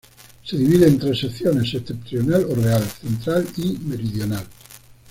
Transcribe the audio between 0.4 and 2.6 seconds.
Se divide en tres secciones: Septentrional o